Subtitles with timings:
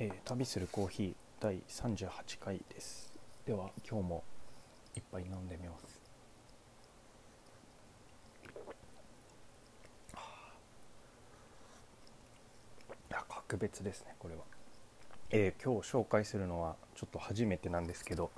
[0.00, 3.12] えー旅するコーヒー第38回です。
[3.44, 4.22] では今日も
[4.94, 6.00] 一杯飲んでみます。
[10.14, 10.18] い
[13.10, 14.42] や格別ですねこれは、
[15.30, 18.30] えー今日紹介するのはちょっと初めてなんですけど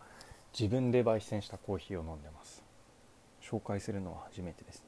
[0.58, 2.64] 自分で焙煎したコーヒーを飲んでます。
[3.42, 4.86] 紹介するのは初めてですね。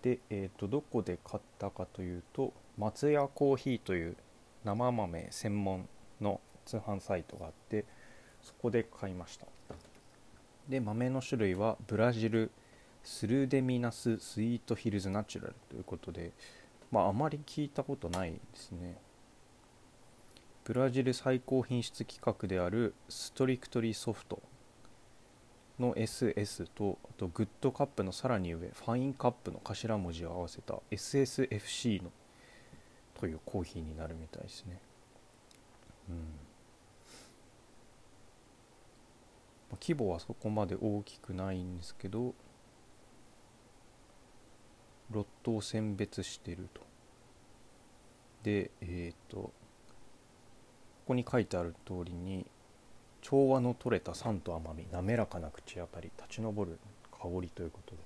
[0.00, 4.16] で、えー、とどこで買ったかというと松屋コーヒーという
[4.64, 5.88] 生豆専門
[6.20, 7.84] の通販サイトがあって
[8.42, 9.46] そこで買いました。
[10.68, 12.50] で豆の種類はブラジル
[13.02, 16.32] スルデミナススイートヒルズナチュラルということで
[16.90, 18.96] まああまり聞いたことないですね。
[20.64, 24.40] ブラジル最高品質規格であるストリクトリーソフト
[25.80, 32.10] の SS とあとグッドカップのさらに上ファインカップの頭文字を合わせた SSFC の
[33.20, 34.80] というコーヒーになるみたいですね。
[36.08, 36.16] うん
[39.80, 42.34] 規模はそこまで大きくないんですけど
[45.10, 46.80] ロットを選別してると。
[48.42, 49.52] でえっ、とこ
[51.08, 52.46] こに書いてある通りに
[53.20, 56.78] 調和の取れた酸と甘み滑らかな口当たり立ち上る
[57.12, 57.98] 香りということで、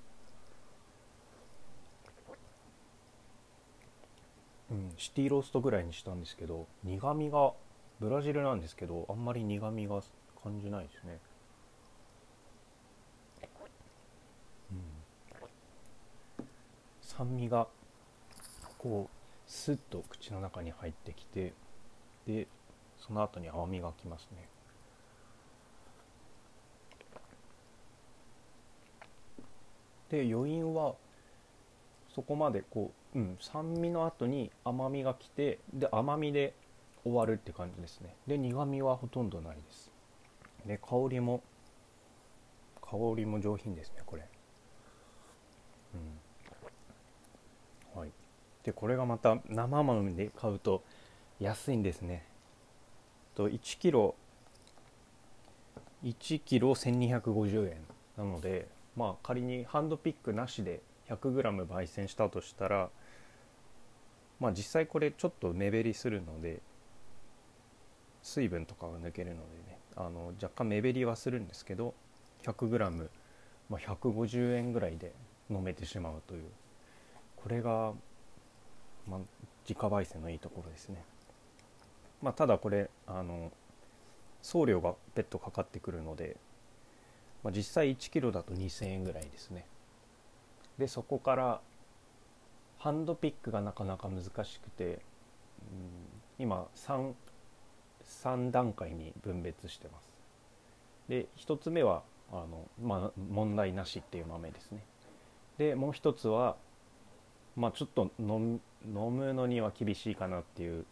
[4.75, 7.53] うん、シティローストぐらいにしたんですけど苦みが
[8.01, 10.01] ブラジルなんですけどあんまり苦みが
[10.43, 11.19] 感じないですね、
[14.71, 16.45] うん、
[17.01, 17.67] 酸味が
[18.77, 21.53] こうスッと口の中に入ってきて
[22.27, 22.47] で
[22.99, 24.49] その後に甘みがきますね。
[30.09, 30.95] で余韻は
[32.15, 36.53] そこまでこう、うん、酸味の後に甘みがきてで甘みで
[37.03, 38.15] 終わるって感じですね。
[38.25, 39.91] で苦みはほとんどないです。
[40.65, 41.43] で香りも
[42.81, 44.25] 香りも上品ですねこれ。
[47.93, 47.99] うん。
[47.99, 48.11] はい。
[48.63, 50.85] でこれがまた生豆で買うと
[51.41, 52.25] 安いんですね。
[53.35, 54.15] と1キロ
[56.05, 57.77] 1キロ1250円
[58.17, 60.79] なのでまあ仮にハンドピックなしで
[61.09, 62.89] 100g 焙煎したとしたら
[64.39, 66.61] まあ実際これちょっと目減りするので
[68.21, 71.93] 水分とかが抜けるのでねあの若干目減りはするんですけど
[72.43, 73.09] 100g、
[73.69, 75.13] まあ、150円ぐらいで
[75.49, 76.43] 飲めてしまうという
[77.35, 77.93] これが、
[79.07, 79.19] まあ、
[79.67, 81.03] 自家焙煎のいいところですね。
[82.21, 83.51] まあ、ただこれあの
[84.41, 86.37] 送料が別途かかってくるので
[87.45, 89.67] まあ、実際1キロだと2000円ぐらいですね
[90.77, 91.61] でそこから
[92.77, 94.99] ハンドピックがなかなか難しくて、うん、
[96.39, 97.13] 今 3,
[98.23, 100.09] 3段階に分別してます。
[101.09, 104.83] で1つ目はあの、まあ、問題なしっていう豆ですね。
[105.57, 106.57] でもう一つは
[107.55, 110.85] まあちょっと飲むのには厳しいかなっていう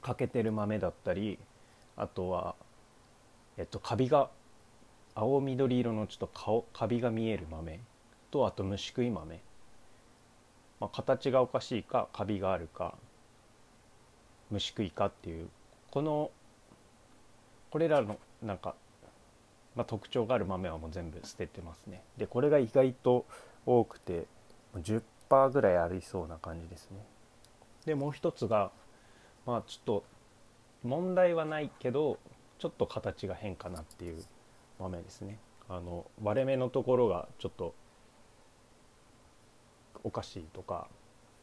[0.00, 1.38] 欠けてる豆だったり
[1.96, 2.54] あとは
[3.56, 4.30] えっとカビが
[5.14, 7.80] 青緑色のちょっと顔カビが見える豆。
[8.30, 9.40] とあと虫食い豆、
[10.80, 12.94] まあ、形がおかしいかカビがあるか
[14.50, 15.48] 虫食いかっていう
[15.90, 16.30] この
[17.70, 18.74] これらのなんか、
[19.74, 22.02] まあ、特徴がある豆はもう全部捨ててますね。
[22.16, 23.26] でこれが意外と
[23.64, 24.26] 多くて
[24.76, 26.98] 10%ぐらいありそうな感じですね。
[27.84, 28.70] でもう一つが
[29.44, 30.04] まあちょっと
[30.84, 32.18] 問題はないけど
[32.58, 34.22] ちょっと形が変かなっていう
[34.78, 35.38] 豆ですね。
[35.68, 37.74] あの割れ目のところがちょっと
[40.06, 40.86] おかしいとか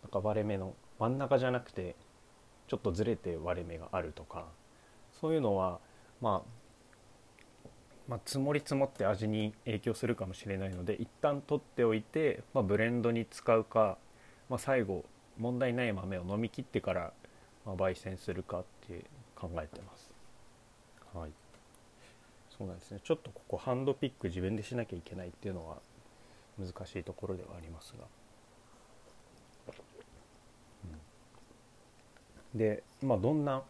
[0.02, 1.96] なんか割れ目の真ん中じゃなくて
[2.68, 4.46] ちょっとずれて割れ目があるとか
[5.20, 5.80] そういうのは、
[6.22, 6.50] まあ、
[8.08, 13.98] まあ積もり積もって味に影響するかもしれないので一旦取っておいて、まあ、ブレンドに使うか、
[14.50, 15.04] まあ、最後
[15.38, 17.14] 問題ない豆を飲み切ってから、
[17.66, 19.04] まあ、焙煎するかって
[19.36, 20.10] 考えてます。
[21.14, 21.32] はい。
[22.58, 23.00] そうなんですね。
[23.04, 25.78] ちょっとここハンドピック自分でしなきゃいけないっていうのは
[26.60, 28.06] 難しいところではありますが、
[30.86, 31.00] うん、
[32.56, 33.64] でまあどんな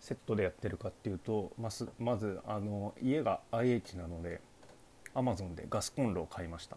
[0.00, 4.40] セットでやってるかっていうとまずまずあの家が IH なので
[5.14, 6.76] Amazon でガスコンロを買いました。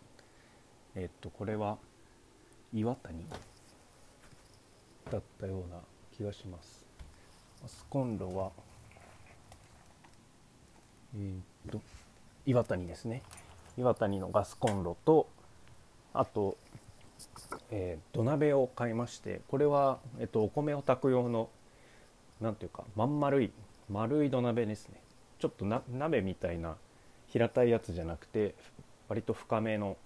[0.95, 1.77] えっとこれは
[2.73, 3.25] 岩谷
[5.11, 5.79] だったような
[6.15, 6.85] 気がします。
[7.61, 8.51] ガスコンロは
[11.15, 11.81] えー、と
[12.45, 13.23] 岩谷ですね。
[13.77, 15.27] 岩谷のガスコンロと
[16.13, 16.57] あと、
[17.71, 21.49] えー、土鍋を買いましてこれは、えっと、お米を炊く用の
[22.41, 23.51] なんていうかまん丸い
[23.89, 25.01] 丸い土鍋ですね。
[25.39, 26.75] ちょっとな鍋みたいな
[27.27, 28.55] 平たいやつじゃなくて
[29.07, 29.97] 割と深めの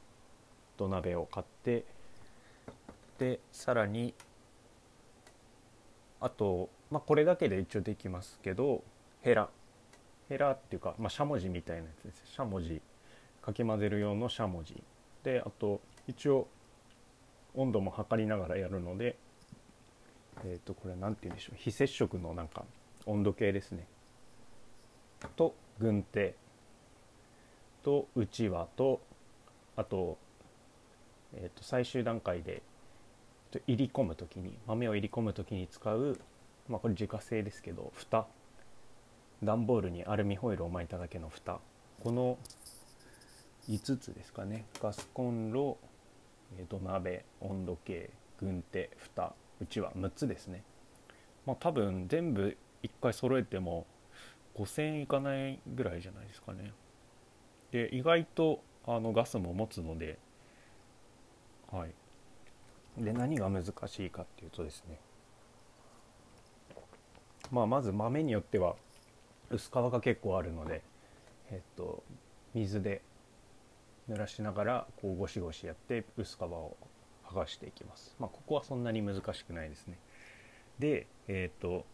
[0.78, 1.86] 土鍋を買って
[3.18, 4.14] でさらに
[6.20, 8.84] あと、まあ、これだけで一応できますけど
[9.22, 9.50] ヘラ。
[10.30, 12.24] ヘラっていうか、ま、しゃもじみたいなやつです。
[12.34, 12.82] しゃもじ。
[13.42, 14.82] かき混ぜる用のしゃもじ。
[15.24, 16.48] であと一応
[17.56, 19.16] 温度も測りながらやるので
[20.46, 21.56] え、ー、とこれ何て言うんでしょう。
[21.58, 22.66] 非接触のなんか
[23.06, 23.86] 温度計ですね。
[25.36, 26.36] と軍手。
[27.84, 29.02] とうちわと
[29.76, 30.18] あと,、
[31.34, 32.62] えー、と最終段階で
[33.68, 36.18] 入り込む時に豆を入り込む時に使う、
[36.70, 38.28] まあ、これ自家製ですけど蓋。
[39.44, 41.60] 段ボールにアルミホイルを巻いただけの蓋。
[42.02, 42.38] この
[43.68, 44.66] 5つですかね。
[44.82, 45.78] ガスコンロ
[46.70, 48.10] 土鍋温度計
[48.40, 50.64] 軍手蓋うちは6つですね。
[51.46, 53.86] まあ多分全部1回揃えても
[54.56, 56.74] 5000円いかないぐらいじゃないですかね。
[57.72, 60.20] で意外とあのガスも持つので
[61.72, 61.92] はい。
[62.98, 65.00] で何が難しいかっていうとですね。
[67.52, 68.76] まあまず豆によっては
[69.50, 70.82] 薄皮が結構あるので
[71.52, 72.04] えっと
[72.54, 73.02] 水で
[74.10, 76.76] 濡らしながらこうゴシゴシやって薄皮を
[77.26, 78.16] 剥がしていきます。
[78.20, 79.98] まあここはそんなに難しくないですね。
[80.80, 81.86] でえっと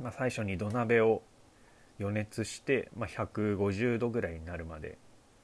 [0.00, 1.22] まあ、最初に土鍋を
[1.98, 4.96] 予熱して、まあ、150度ぐらいになるまで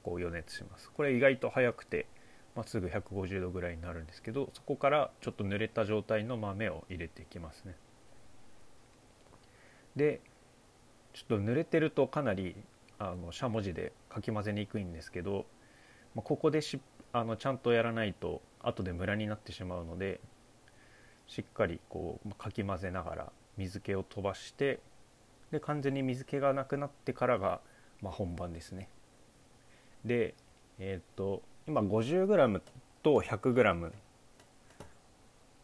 [0.03, 0.89] こう予熱します。
[0.91, 2.07] これ意外と早くて、
[2.55, 7.75] まあ、すぐ150度ぐらいになるんですけどそこからちょっと濡れた状態の豆を入れていきますね。
[9.95, 10.21] で
[11.13, 12.55] ちょっと濡れてるとかなり
[12.99, 15.45] あのしゃもじでかき混ぜにくいんですけど、
[16.15, 16.79] まあ、ここでし
[17.11, 20.21] あのちゃんとやらないと後でムラになってしまうので
[21.27, 24.79] しっかりこうかき混ぜながら水気を飛ばして
[25.51, 27.59] で完全に水気がなくなってからが、
[28.01, 28.87] まあ、本番ですね。
[30.05, 30.33] で
[30.79, 32.61] えっ、と今 50g
[33.03, 33.91] と 100g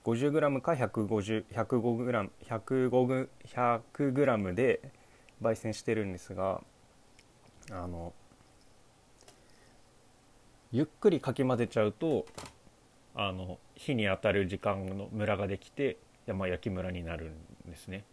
[0.03, 4.81] 50g か 150g 105g 100g で
[5.41, 6.61] 焙煎してるんですが
[7.71, 8.13] あの
[10.71, 12.25] ゆっくりかき混ぜちゃうと
[13.13, 17.31] あの火に当たる時間のムラができて山焼きムラになる
[17.67, 18.05] んですね。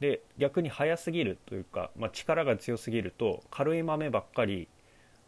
[0.00, 4.68] で逆に速すぎるというか、まあ、力が強すぎると軽い豆ばっかり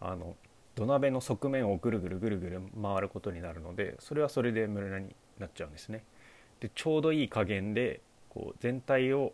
[0.01, 0.37] あの
[0.75, 6.05] 土鍋の側面をぐるぐるぐるぐる回ることになるのでそれはそれでムラになっちゃうんですね。
[6.61, 8.01] でちょうどいい加減で
[8.31, 9.33] こう全体を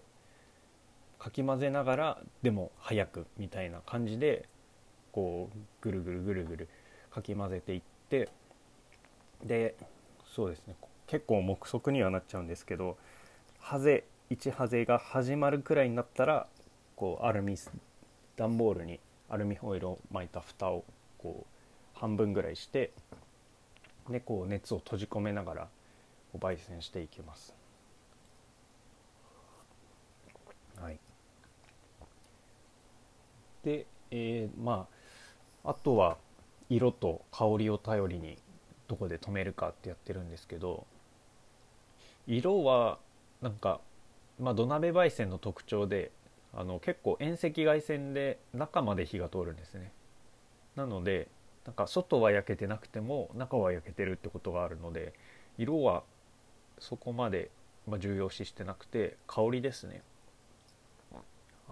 [1.19, 4.49] かき混ぜながらでも早くみたいな感じで
[5.13, 6.69] こうぐるぐるぐるぐる
[7.17, 8.29] かき混ぜていって
[9.43, 9.75] で
[10.27, 10.75] そうですね
[11.07, 12.99] 結構目測にはなっちゃうんですけど
[13.59, 16.47] ハゼ1ハゼが始まるくらいになったら
[16.95, 17.57] こうアルミ
[18.37, 20.85] 段ボールにアルミホイルを巻いた蓋を
[21.17, 22.93] こう半分ぐらいして
[24.11, 25.69] でこう熱を閉じ込めながら
[26.39, 27.55] 焙煎していきます。
[30.79, 30.99] はい、
[33.65, 34.87] で、えー、ま
[35.65, 36.19] ああとは
[36.69, 38.39] 色と香りを頼りに
[38.89, 40.87] どこで止めるかってやってるんですけど
[42.27, 42.99] 色は
[43.41, 43.81] なんか、
[44.41, 46.11] まあ、土鍋焙煎の特徴で
[46.55, 49.93] あの結構遠赤外線で中まで火が通るんですね。
[50.75, 51.29] なので
[51.67, 55.13] なんか外は焼けてなくても中は焼けてるってことがあるので
[55.59, 56.05] 色は
[56.79, 57.51] そこまで、
[57.99, 60.03] 重要視してなくて香りですね。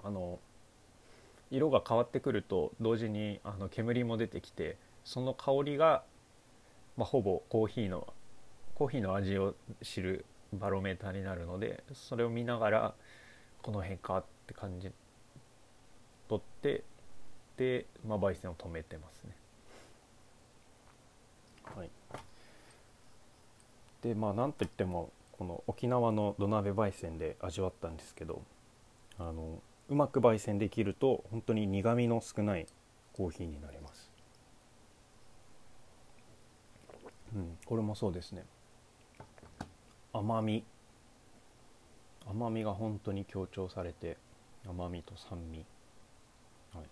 [0.02, 0.38] あの
[1.54, 6.02] 色が変わってくると同時にあの煙も出てきてその香りが、
[6.96, 8.12] まあ、ほぼコーヒーの
[8.74, 12.94] コーヒーの味を知るバロメーターになるのでそれを見ながら
[13.62, 14.90] この辺かって感じ
[16.28, 16.84] 取って
[17.56, 19.36] で、まあ、焙煎を止めてますね。
[21.76, 21.90] はい、
[24.02, 28.42] でまあなんといってもこの沖縄の土鍋焙煎で味わったんですけど
[29.18, 32.66] あのうまく焙煎できると本当に苦みの少ない
[33.12, 34.10] コーヒーになります。
[37.34, 38.44] うん、これもそうですね。
[40.12, 40.64] 甘み。
[42.26, 44.16] 甘みが本当に強調されて
[44.66, 45.66] 甘みと酸味。
[46.72, 46.84] はい。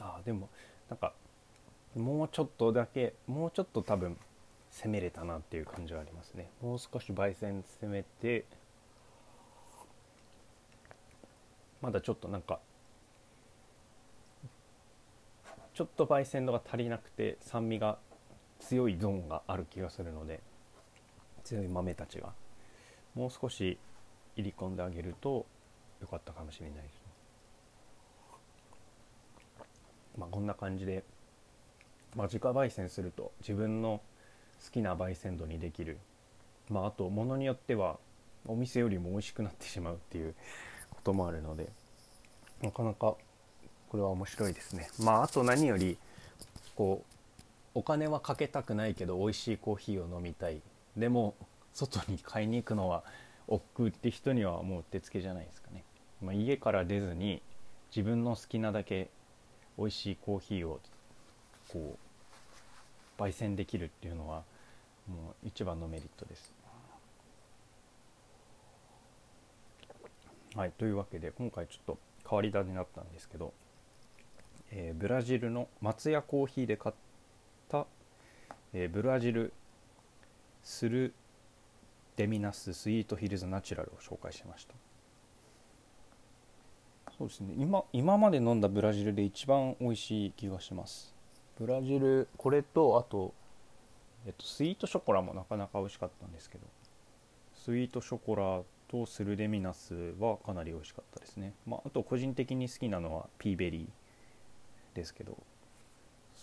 [0.00, 0.48] あでも
[0.88, 1.12] なんか
[1.94, 4.16] もうちょっとだけもうちょっと多分
[4.82, 6.50] 攻めれたなっていう感じはありますね。
[6.60, 8.44] もう少し焙煎攻めて
[11.80, 12.60] まだちょっとなんか
[15.74, 17.98] ちょっと焙煎度が足りなくて酸味が
[18.60, 20.40] 強いゾーンがある気がするので
[21.44, 22.32] 強い豆たちが
[23.14, 23.78] もう少し
[24.36, 25.46] 入り込んであげると
[26.00, 27.02] よかったかもしれないです、
[30.18, 31.04] まあ、こんな感じで、
[32.16, 34.00] まあ、自家焙煎すると自分の
[34.64, 35.98] 好きな焙煎度にできる、
[36.70, 37.98] まあ、あとものによっては
[38.46, 40.34] お店よりも美味しくなってしまうっていう
[40.90, 41.68] こともあるので
[42.62, 43.18] なかなかこ
[43.94, 44.88] れは面白いですね。
[45.00, 45.98] まああと何より
[46.74, 47.14] こう
[47.74, 50.60] お金はかけたくないけど美味しいコーヒーを飲みたい。
[50.96, 51.34] でも
[51.72, 53.04] 外に買いに行くのは
[53.48, 55.84] 億劫って人にはもううってつけじゃないですかね、
[56.22, 57.42] まあ、家から出ずに
[57.94, 59.10] 自分の好きなだけ
[59.76, 60.80] 美味しいコーヒーを
[61.68, 61.98] こ
[63.18, 64.44] う焙煎できるっていうのは
[65.08, 66.52] もう一番のメリットです。
[70.54, 73.52] はいというわけで今回ちょっと変わり種になったんですけど、
[74.70, 76.94] えー、ブラジルの松屋コーヒーで買っ
[77.68, 77.86] た、
[78.72, 79.52] えー、ブラジル
[80.62, 81.12] スル
[82.16, 84.74] デミナススイートヒルズナチュラルを紹介しました。
[87.18, 87.54] そうですね。
[87.58, 91.14] 今今まで飲んだブラジルで一番美味しい気がします。
[91.58, 93.34] ブラジルこれとあと、
[94.26, 96.66] えっと、スイートショコラもなかなか美味しかったんですけど
[97.54, 105.36] スイートショコラとスルデミナスはかなり美味しかったですね、まあ、あと個人的に好きなのはピーベリーですけど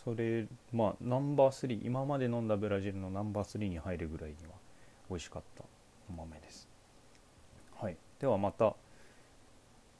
[0.03, 4.53] それまあナンバー3今まで飲んだブラジルのナンバー3に入るぐらいには
[5.09, 5.63] 美味しかった
[6.09, 6.67] お豆です。
[7.75, 7.97] はい。
[8.19, 8.75] ではまた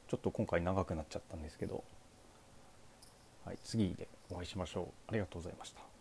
[0.08, 1.84] ちょっと今回長くなっちゃったんですけど、
[3.44, 4.86] はい、次でお会いしましょう。
[5.08, 5.91] ありがとうございました。